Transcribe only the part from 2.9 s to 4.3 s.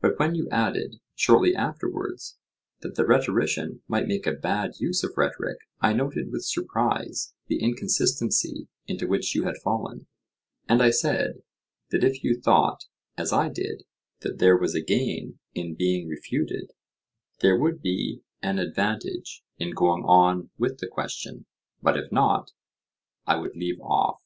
the rhetorician might make